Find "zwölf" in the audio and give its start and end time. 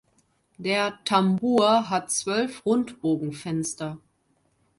2.09-2.65